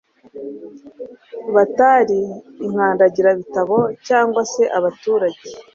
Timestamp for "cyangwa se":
4.07-4.63